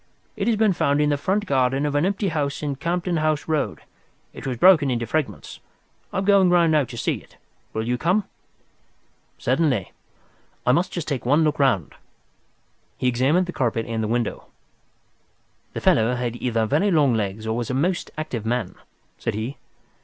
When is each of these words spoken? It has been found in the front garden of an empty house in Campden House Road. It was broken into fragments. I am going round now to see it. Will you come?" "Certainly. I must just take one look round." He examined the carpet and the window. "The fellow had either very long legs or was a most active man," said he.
It 0.35 0.47
has 0.47 0.55
been 0.55 0.73
found 0.73 0.99
in 0.99 1.11
the 1.11 1.15
front 1.17 1.45
garden 1.45 1.85
of 1.85 1.93
an 1.93 2.07
empty 2.07 2.29
house 2.29 2.63
in 2.63 2.75
Campden 2.75 3.19
House 3.19 3.47
Road. 3.47 3.81
It 4.33 4.47
was 4.47 4.57
broken 4.57 4.89
into 4.89 5.05
fragments. 5.05 5.59
I 6.11 6.17
am 6.17 6.25
going 6.25 6.49
round 6.49 6.71
now 6.71 6.85
to 6.85 6.97
see 6.97 7.17
it. 7.17 7.37
Will 7.71 7.87
you 7.87 7.99
come?" 7.99 8.23
"Certainly. 9.37 9.91
I 10.65 10.71
must 10.71 10.91
just 10.91 11.07
take 11.07 11.23
one 11.23 11.43
look 11.43 11.59
round." 11.59 11.93
He 12.97 13.07
examined 13.07 13.45
the 13.45 13.53
carpet 13.53 13.85
and 13.85 14.01
the 14.01 14.07
window. 14.07 14.47
"The 15.73 15.81
fellow 15.81 16.15
had 16.15 16.35
either 16.37 16.65
very 16.65 16.89
long 16.89 17.13
legs 17.13 17.45
or 17.45 17.55
was 17.55 17.69
a 17.69 17.75
most 17.75 18.09
active 18.17 18.43
man," 18.43 18.73
said 19.19 19.35
he. 19.35 19.57